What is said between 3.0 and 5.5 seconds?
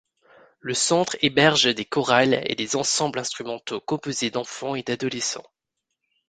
instrumentaux composés d'enfants et d'adolescents.